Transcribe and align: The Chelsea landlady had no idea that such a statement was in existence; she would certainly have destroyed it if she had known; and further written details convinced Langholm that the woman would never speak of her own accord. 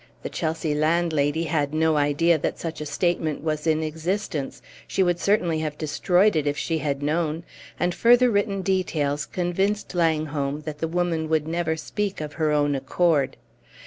The 0.23 0.29
Chelsea 0.29 0.73
landlady 0.73 1.43
had 1.43 1.75
no 1.75 1.95
idea 1.95 2.39
that 2.39 2.57
such 2.57 2.81
a 2.81 2.87
statement 2.87 3.43
was 3.43 3.67
in 3.67 3.83
existence; 3.83 4.59
she 4.87 5.03
would 5.03 5.19
certainly 5.19 5.59
have 5.59 5.77
destroyed 5.77 6.35
it 6.35 6.47
if 6.47 6.57
she 6.57 6.79
had 6.79 7.03
known; 7.03 7.43
and 7.79 7.93
further 7.93 8.31
written 8.31 8.63
details 8.63 9.27
convinced 9.27 9.93
Langholm 9.93 10.61
that 10.61 10.79
the 10.79 10.87
woman 10.87 11.29
would 11.29 11.47
never 11.47 11.75
speak 11.75 12.19
of 12.19 12.33
her 12.41 12.51
own 12.51 12.73
accord. 12.73 13.37